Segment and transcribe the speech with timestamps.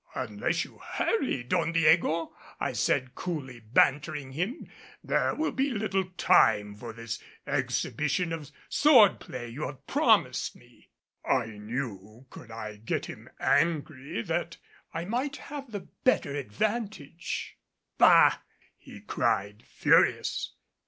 [0.15, 4.67] "Unless you hurry, Don Diego," I said, coolly bantering him,
[5.03, 10.89] "there will be little time for this exhibition of sword play you have promised me."
[11.23, 14.57] I knew could I get him angry that
[14.91, 17.59] I might have the better advantage.
[17.99, 18.39] "Bah!"
[18.75, 20.55] he cried, furious.